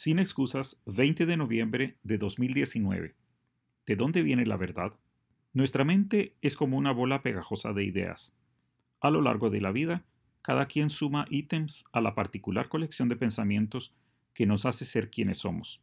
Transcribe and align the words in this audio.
Sin 0.00 0.20
excusas, 0.20 0.80
20 0.86 1.26
de 1.26 1.36
noviembre 1.36 1.98
de 2.04 2.18
2019. 2.18 3.16
¿De 3.84 3.96
dónde 3.96 4.22
viene 4.22 4.46
la 4.46 4.56
verdad? 4.56 4.92
Nuestra 5.52 5.82
mente 5.82 6.36
es 6.40 6.54
como 6.54 6.76
una 6.76 6.92
bola 6.92 7.20
pegajosa 7.20 7.72
de 7.72 7.82
ideas. 7.82 8.38
A 9.00 9.10
lo 9.10 9.22
largo 9.22 9.50
de 9.50 9.60
la 9.60 9.72
vida, 9.72 10.04
cada 10.40 10.66
quien 10.66 10.88
suma 10.88 11.26
ítems 11.30 11.84
a 11.90 12.00
la 12.00 12.14
particular 12.14 12.68
colección 12.68 13.08
de 13.08 13.16
pensamientos 13.16 13.92
que 14.34 14.46
nos 14.46 14.66
hace 14.66 14.84
ser 14.84 15.10
quienes 15.10 15.38
somos. 15.38 15.82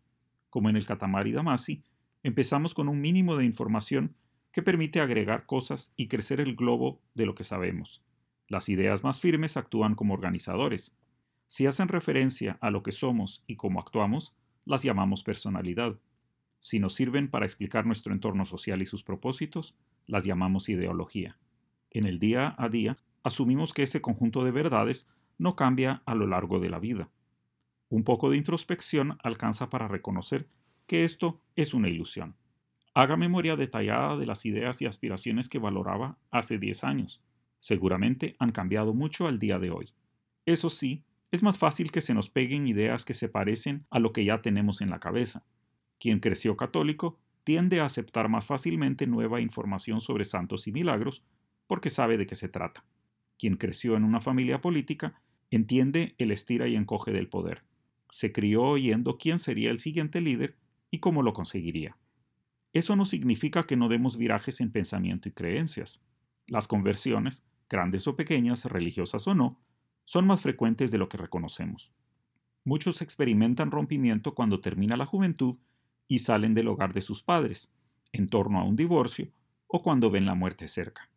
Como 0.49 0.69
en 0.69 0.77
el 0.77 0.85
Katamari 0.85 1.33
Damacy, 1.33 1.83
empezamos 2.23 2.73
con 2.73 2.87
un 2.87 3.01
mínimo 3.01 3.35
de 3.35 3.43
información 3.43 4.15
que 4.53 4.61
permite 4.61 5.01
agregar 5.01 5.45
cosas 5.45 5.93
y 5.97 6.07
crecer 6.07 6.39
el 6.39 6.55
globo 6.55 7.01
de 7.15 7.25
lo 7.25 7.35
que 7.35 7.43
sabemos. 7.43 8.01
Las 8.47 8.69
ideas 8.69 9.03
más 9.03 9.19
firmes 9.19 9.57
actúan 9.57 9.93
como 9.93 10.13
organizadores, 10.13 10.97
si 11.47 11.65
hacen 11.65 11.87
referencia 11.87 12.57
a 12.61 12.71
lo 12.71 12.83
que 12.83 12.91
somos 12.91 13.43
y 13.47 13.55
cómo 13.55 13.79
actuamos, 13.79 14.35
las 14.65 14.83
llamamos 14.83 15.23
personalidad. 15.23 15.99
Si 16.59 16.79
nos 16.79 16.95
sirven 16.95 17.29
para 17.29 17.45
explicar 17.45 17.85
nuestro 17.85 18.13
entorno 18.13 18.45
social 18.45 18.81
y 18.81 18.85
sus 18.85 19.03
propósitos, 19.03 19.77
las 20.07 20.25
llamamos 20.25 20.69
ideología. 20.69 21.37
En 21.91 22.05
el 22.05 22.19
día 22.19 22.55
a 22.57 22.69
día, 22.69 22.97
asumimos 23.23 23.73
que 23.73 23.83
ese 23.83 24.01
conjunto 24.01 24.43
de 24.43 24.51
verdades 24.51 25.09
no 25.37 25.55
cambia 25.55 26.01
a 26.05 26.15
lo 26.15 26.27
largo 26.27 26.59
de 26.59 26.69
la 26.69 26.79
vida. 26.79 27.09
Un 27.89 28.03
poco 28.03 28.29
de 28.29 28.37
introspección 28.37 29.17
alcanza 29.23 29.69
para 29.69 29.87
reconocer 29.87 30.47
que 30.87 31.03
esto 31.03 31.41
es 31.55 31.73
una 31.73 31.89
ilusión. 31.89 32.35
Haga 32.93 33.17
memoria 33.17 33.55
detallada 33.55 34.17
de 34.17 34.25
las 34.25 34.45
ideas 34.45 34.81
y 34.81 34.85
aspiraciones 34.85 35.49
que 35.49 35.59
valoraba 35.59 36.17
hace 36.31 36.57
10 36.57 36.83
años. 36.83 37.23
Seguramente 37.59 38.35
han 38.39 38.51
cambiado 38.51 38.93
mucho 38.93 39.27
al 39.27 39.39
día 39.39 39.59
de 39.59 39.69
hoy. 39.69 39.93
Eso 40.45 40.69
sí, 40.69 41.03
es 41.35 41.43
más 41.43 41.57
fácil 41.57 41.91
que 41.91 42.01
se 42.01 42.13
nos 42.13 42.29
peguen 42.29 42.67
ideas 42.67 43.05
que 43.05 43.13
se 43.13 43.29
parecen 43.29 43.85
a 43.89 43.99
lo 43.99 44.11
que 44.11 44.25
ya 44.25 44.41
tenemos 44.41 44.81
en 44.81 44.89
la 44.89 44.99
cabeza. 44.99 45.45
Quien 45.99 46.19
creció 46.19 46.57
católico 46.57 47.19
tiende 47.43 47.79
a 47.79 47.85
aceptar 47.85 48.27
más 48.27 48.45
fácilmente 48.45 49.05
nueva 49.05 49.39
información 49.41 50.01
sobre 50.01 50.25
santos 50.25 50.67
y 50.67 50.71
milagros 50.71 51.23
porque 51.67 51.89
sabe 51.89 52.17
de 52.17 52.25
qué 52.25 52.35
se 52.35 52.49
trata. 52.49 52.83
Quien 53.37 53.57
creció 53.57 53.95
en 53.95 54.03
una 54.03 54.21
familia 54.21 54.61
política 54.61 55.21
entiende 55.51 56.15
el 56.17 56.31
estira 56.31 56.67
y 56.67 56.75
encoge 56.75 57.11
del 57.11 57.27
poder. 57.27 57.63
Se 58.09 58.31
crió 58.31 58.63
oyendo 58.63 59.17
quién 59.17 59.39
sería 59.39 59.71
el 59.71 59.79
siguiente 59.79 60.21
líder 60.21 60.57
y 60.89 60.99
cómo 60.99 61.21
lo 61.21 61.33
conseguiría. 61.33 61.97
Eso 62.73 62.95
no 62.95 63.05
significa 63.05 63.65
que 63.65 63.77
no 63.77 63.89
demos 63.89 64.17
virajes 64.17 64.59
en 64.61 64.71
pensamiento 64.71 65.29
y 65.29 65.31
creencias. 65.31 66.05
Las 66.47 66.67
conversiones, 66.67 67.45
grandes 67.69 68.07
o 68.07 68.15
pequeñas, 68.15 68.65
religiosas 68.65 69.27
o 69.27 69.35
no, 69.35 69.59
son 70.05 70.25
más 70.25 70.41
frecuentes 70.41 70.91
de 70.91 70.97
lo 70.97 71.09
que 71.09 71.17
reconocemos. 71.17 71.91
Muchos 72.63 73.01
experimentan 73.01 73.71
rompimiento 73.71 74.33
cuando 74.33 74.61
termina 74.61 74.95
la 74.97 75.05
juventud 75.05 75.57
y 76.07 76.19
salen 76.19 76.53
del 76.53 76.67
hogar 76.67 76.93
de 76.93 77.01
sus 77.01 77.21
padres, 77.21 77.71
en 78.11 78.27
torno 78.27 78.59
a 78.59 78.63
un 78.63 78.75
divorcio 78.75 79.27
o 79.67 79.83
cuando 79.83 80.09
ven 80.09 80.25
la 80.25 80.35
muerte 80.35 80.67
cerca. 80.67 81.09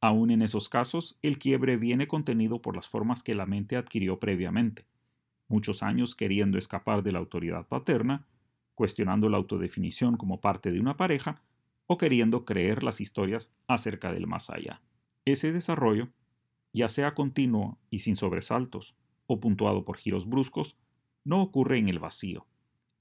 Aún 0.00 0.30
en 0.30 0.42
esos 0.42 0.68
casos, 0.68 1.18
el 1.22 1.38
quiebre 1.38 1.76
viene 1.76 2.08
contenido 2.08 2.62
por 2.62 2.74
las 2.74 2.88
formas 2.88 3.22
que 3.22 3.34
la 3.34 3.46
mente 3.46 3.76
adquirió 3.76 4.18
previamente, 4.18 4.86
muchos 5.46 5.82
años 5.82 6.16
queriendo 6.16 6.58
escapar 6.58 7.02
de 7.02 7.12
la 7.12 7.18
autoridad 7.18 7.68
paterna, 7.68 8.26
cuestionando 8.74 9.28
la 9.28 9.36
autodefinición 9.36 10.16
como 10.16 10.40
parte 10.40 10.72
de 10.72 10.80
una 10.80 10.96
pareja 10.96 11.42
o 11.86 11.98
queriendo 11.98 12.44
creer 12.44 12.82
las 12.82 13.00
historias 13.00 13.52
acerca 13.68 14.12
del 14.12 14.26
más 14.26 14.50
allá. 14.50 14.80
Ese 15.24 15.52
desarrollo 15.52 16.08
ya 16.72 16.88
sea 16.88 17.14
continuo 17.14 17.78
y 17.90 18.00
sin 18.00 18.16
sobresaltos, 18.16 18.94
o 19.26 19.40
puntuado 19.40 19.84
por 19.84 19.96
giros 19.96 20.28
bruscos, 20.28 20.76
no 21.24 21.42
ocurre 21.42 21.78
en 21.78 21.88
el 21.88 21.98
vacío. 21.98 22.46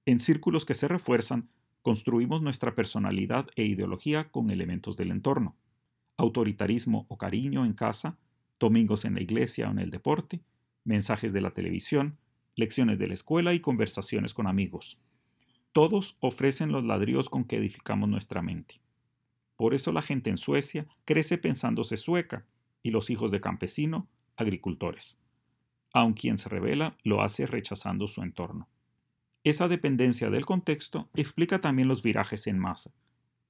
En 0.06 0.20
círculos 0.20 0.66
que 0.66 0.76
se 0.76 0.88
refuerzan, 0.88 1.50
construimos 1.82 2.42
nuestra 2.42 2.76
personalidad 2.76 3.48
e 3.56 3.66
ideología 3.66 4.30
con 4.30 4.50
elementos 4.50 4.98
del 4.98 5.12
entorno. 5.12 5.56
Autoritarismo 6.18 7.06
o 7.10 7.18
cariño 7.18 7.66
en 7.66 7.74
casa, 7.74 8.18
domingos 8.60 9.06
en 9.06 9.16
la 9.16 9.22
iglesia 9.22 9.68
o 9.68 9.72
en 9.72 9.80
el 9.80 9.90
deporte, 9.90 10.42
mensajes 10.84 11.34
de 11.34 11.42
la 11.42 11.52
televisión, 11.52 12.18
lecciones 12.56 13.00
de 13.00 13.08
la 13.08 13.14
escuela 13.14 13.54
y 13.54 13.60
conversaciones 13.60 14.34
con 14.34 14.48
amigos. 14.48 15.00
Todos 15.74 16.18
ofrecen 16.20 16.72
los 16.72 16.84
ladrillos 16.84 17.30
con 17.30 17.46
que 17.46 17.58
edificamos 17.58 18.10
nuestra 18.10 18.42
mente. 18.42 18.82
Por 19.56 19.74
eso 19.74 19.92
la 19.92 20.02
gente 20.02 20.30
en 20.30 20.38
Suecia 20.38 20.88
crece 21.06 21.38
pensándose 21.38 21.98
sueca 21.98 22.46
y 22.84 22.92
los 22.92 23.10
hijos 23.10 23.32
de 23.32 23.42
campesino, 23.42 24.08
agricultores. 24.36 25.20
Aun 25.94 26.14
quien 26.14 26.38
se 26.38 26.50
revela 26.50 26.98
lo 27.04 27.22
hace 27.22 27.46
rechazando 27.46 28.08
su 28.08 28.22
entorno. 28.22 28.68
Esa 29.44 29.68
dependencia 29.68 30.30
del 30.30 30.46
contexto 30.46 31.10
explica 31.16 31.60
también 31.60 31.88
los 31.88 32.04
virajes 32.04 32.48
en 32.48 32.60
masa. 32.60 32.94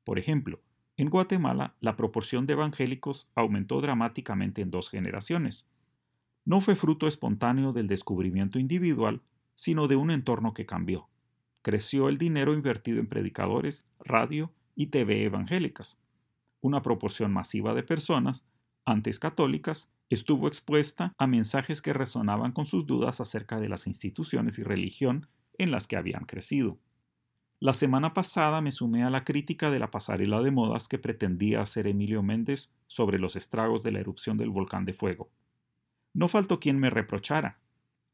Por 0.03 0.17
ejemplo, 0.17 0.61
en 0.97 1.09
Guatemala 1.09 1.75
la 1.79 1.95
proporción 1.95 2.45
de 2.45 2.53
evangélicos 2.53 3.29
aumentó 3.35 3.81
dramáticamente 3.81 4.61
en 4.61 4.71
dos 4.71 4.89
generaciones. 4.89 5.67
No 6.45 6.61
fue 6.61 6.75
fruto 6.75 7.07
espontáneo 7.07 7.73
del 7.73 7.87
descubrimiento 7.87 8.57
individual, 8.57 9.21
sino 9.55 9.87
de 9.87 9.95
un 9.95 10.11
entorno 10.11 10.53
que 10.53 10.65
cambió. 10.65 11.07
Creció 11.61 12.09
el 12.09 12.17
dinero 12.17 12.53
invertido 12.53 12.99
en 12.99 13.07
predicadores, 13.07 13.87
radio 13.99 14.51
y 14.75 14.87
TV 14.87 15.25
evangélicas. 15.25 15.99
Una 16.61 16.81
proporción 16.81 17.31
masiva 17.31 17.73
de 17.75 17.83
personas 17.83 18.47
antes 18.85 19.19
católicas, 19.19 19.93
estuvo 20.09 20.47
expuesta 20.47 21.13
a 21.17 21.27
mensajes 21.27 21.81
que 21.81 21.93
resonaban 21.93 22.51
con 22.51 22.65
sus 22.65 22.85
dudas 22.85 23.21
acerca 23.21 23.59
de 23.59 23.69
las 23.69 23.87
instituciones 23.87 24.57
y 24.59 24.63
religión 24.63 25.27
en 25.57 25.71
las 25.71 25.87
que 25.87 25.97
habían 25.97 26.25
crecido. 26.25 26.79
La 27.59 27.75
semana 27.75 28.15
pasada 28.15 28.59
me 28.59 28.71
sumé 28.71 29.03
a 29.03 29.11
la 29.11 29.23
crítica 29.23 29.69
de 29.69 29.77
la 29.77 29.91
pasarela 29.91 30.41
de 30.41 30.49
modas 30.49 30.87
que 30.87 30.97
pretendía 30.97 31.61
hacer 31.61 31.85
Emilio 31.85 32.23
Méndez 32.23 32.73
sobre 32.87 33.19
los 33.19 33.35
estragos 33.35 33.83
de 33.83 33.91
la 33.91 33.99
erupción 33.99 34.35
del 34.37 34.49
volcán 34.49 34.83
de 34.83 34.93
fuego. 34.93 35.29
No 36.13 36.27
faltó 36.27 36.59
quien 36.59 36.79
me 36.79 36.89
reprochara. 36.89 37.59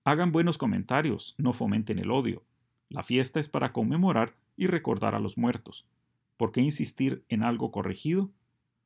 Hagan 0.04 0.34
buenos 0.34 0.58
comentarios, 0.58 1.34
no 1.38 1.54
fomenten 1.54 1.98
el 1.98 2.12
odio. 2.12 2.44
La 2.90 3.04
fiesta 3.04 3.40
es 3.40 3.48
para 3.48 3.72
conmemorar 3.72 4.36
y 4.58 4.68
recordar 4.68 5.16
a 5.16 5.20
los 5.20 5.38
muertos. 5.38 5.88
¿Por 6.36 6.52
qué 6.52 6.60
insistir 6.60 7.24
en 7.30 7.44
algo 7.44 7.72
corregido? 7.72 8.30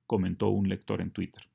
comentó 0.05 0.49
un 0.49 0.69
lector 0.69 1.01
en 1.01 1.09
Twitter. 1.09 1.49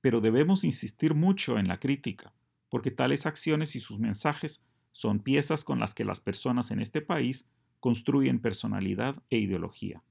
Pero 0.00 0.20
debemos 0.20 0.64
insistir 0.64 1.14
mucho 1.14 1.58
en 1.58 1.68
la 1.68 1.78
crítica, 1.78 2.32
porque 2.68 2.90
tales 2.90 3.26
acciones 3.26 3.76
y 3.76 3.80
sus 3.80 3.98
mensajes 3.98 4.64
son 4.92 5.20
piezas 5.20 5.64
con 5.64 5.78
las 5.78 5.94
que 5.94 6.04
las 6.04 6.20
personas 6.20 6.70
en 6.70 6.80
este 6.80 7.00
país 7.02 7.48
construyen 7.80 8.40
personalidad 8.40 9.22
e 9.30 9.38
ideología. 9.38 10.02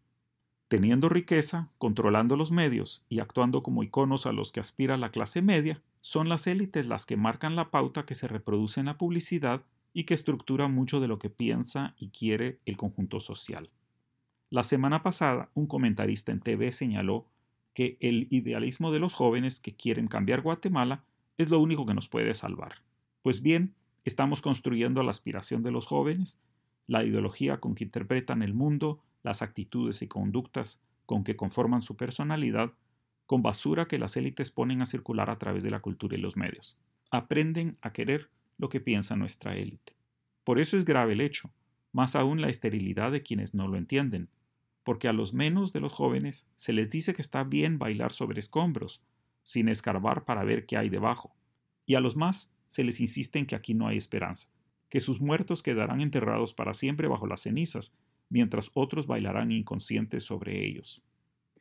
Teniendo 0.68 1.10
riqueza, 1.10 1.72
controlando 1.78 2.36
los 2.36 2.52
medios 2.52 3.04
y 3.10 3.20
actuando 3.20 3.64
como 3.64 3.84
iconos 3.84 4.26
a 4.26 4.32
los 4.32 4.52
que 4.52 4.60
aspira 4.60 4.98
la 4.98 5.12
clase 5.12 5.42
media, 5.42 5.82
son 6.02 6.30
las 6.30 6.48
élites 6.48 6.86
las 6.86 7.06
que 7.06 7.18
marcan 7.18 7.56
la 7.56 7.72
pauta 7.72 8.06
que 8.06 8.14
se 8.14 8.28
reproduce 8.28 8.80
en 8.80 8.86
la 8.86 8.98
publicidad 8.98 9.64
y 9.94 10.04
que 10.04 10.14
estructura 10.14 10.68
mucho 10.68 11.00
de 11.00 11.08
lo 11.08 11.18
que 11.18 11.30
piensa 11.30 11.96
y 11.98 12.10
quiere 12.10 12.60
el 12.66 12.78
conjunto 12.78 13.20
social. 13.20 13.72
La 14.52 14.64
semana 14.64 15.04
pasada, 15.04 15.50
un 15.54 15.68
comentarista 15.68 16.32
en 16.32 16.40
TV 16.40 16.72
señaló 16.72 17.26
que 17.74 17.98
el 18.00 18.28
idealismo 18.32 18.92
de 18.92 19.00
los 19.00 19.14
jóvenes 19.14 19.60
que 19.60 19.76
quieren 19.76 20.08
cambiar 20.08 20.42
Guatemala 20.42 21.04
es 21.38 21.50
lo 21.50 21.60
único 21.60 21.86
que 21.86 21.94
nos 21.94 22.10
puede 22.10 22.34
salvar. 22.34 22.84
Pues 23.22 23.42
bien, 23.42 23.74
estamos 24.06 24.42
construyendo 24.42 25.04
la 25.04 25.12
aspiración 25.12 25.64
de 25.64 25.72
los 25.72 25.86
jóvenes, 25.86 26.40
la 26.88 27.04
ideología 27.04 27.60
con 27.60 27.76
que 27.76 27.84
interpretan 27.84 28.42
el 28.42 28.54
mundo, 28.54 29.02
las 29.24 29.42
actitudes 29.42 30.02
y 30.02 30.08
conductas 30.08 30.82
con 31.06 31.24
que 31.24 31.36
conforman 31.36 31.82
su 31.82 31.96
personalidad, 31.96 32.74
con 33.26 33.42
basura 33.42 33.88
que 33.88 34.00
las 34.00 34.18
élites 34.18 34.52
ponen 34.52 34.82
a 34.82 34.86
circular 34.86 35.30
a 35.30 35.38
través 35.38 35.64
de 35.64 35.70
la 35.70 35.82
cultura 35.82 36.18
y 36.18 36.22
los 36.22 36.36
medios. 36.36 36.78
Aprenden 37.12 37.78
a 37.82 37.94
querer 37.94 38.30
lo 38.58 38.70
que 38.70 38.80
piensa 38.80 39.16
nuestra 39.16 39.56
élite. 39.56 39.94
Por 40.44 40.60
eso 40.60 40.78
es 40.78 40.86
grave 40.86 41.14
el 41.14 41.22
hecho, 41.22 41.52
más 41.92 42.16
aún 42.16 42.42
la 42.42 42.50
esterilidad 42.50 43.12
de 43.12 43.22
quienes 43.22 43.54
no 43.54 43.68
lo 43.68 43.78
entienden, 43.78 44.30
porque 44.84 45.08
a 45.08 45.14
los 45.14 45.34
menos 45.34 45.74
de 45.74 45.80
los 45.80 45.94
jóvenes 45.94 46.48
se 46.56 46.74
les 46.74 46.90
dice 46.90 47.14
que 47.14 47.22
está 47.22 47.44
bien 47.44 47.80
bailar 47.80 48.12
sobre 48.12 48.40
escombros, 48.40 49.04
sin 49.44 49.70
escarbar 49.70 50.26
para 50.26 50.44
ver 50.44 50.66
qué 50.66 50.78
hay 50.78 50.90
debajo, 50.90 51.36
y 51.86 51.96
a 51.96 52.00
los 52.00 52.16
más 52.16 52.52
se 52.68 52.84
les 52.84 53.00
insiste 53.00 53.40
en 53.40 53.46
que 53.46 53.56
aquí 53.56 53.74
no 53.74 53.88
hay 53.88 53.98
esperanza, 53.98 54.50
que 54.90 55.00
sus 55.00 55.22
muertos 55.22 55.64
quedarán 55.64 56.02
enterrados 56.02 56.54
para 56.54 56.74
siempre 56.74 57.08
bajo 57.08 57.28
las 57.28 57.42
cenizas, 57.42 57.94
mientras 58.30 58.72
otros 58.74 59.08
bailarán 59.08 59.52
inconscientes 59.52 60.24
sobre 60.24 60.66
ellos. 60.66 61.04